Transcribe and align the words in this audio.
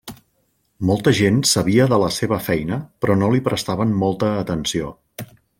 Molta 0.89 1.13
gent 1.19 1.37
sabia 1.49 1.85
de 1.93 1.99
la 2.05 2.09
seva 2.17 2.41
feina 2.47 2.81
però 3.05 3.21
no 3.23 3.31
li 3.35 3.45
prestaven 3.51 3.97
molta 4.07 4.35
atenció. 4.43 4.91